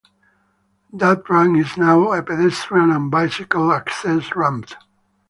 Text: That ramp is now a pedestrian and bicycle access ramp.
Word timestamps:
That 0.93 1.29
ramp 1.29 1.55
is 1.57 1.77
now 1.77 2.11
a 2.13 2.23
pedestrian 2.23 2.89
and 2.89 3.11
bicycle 3.11 3.71
access 3.71 4.35
ramp. 4.35 4.69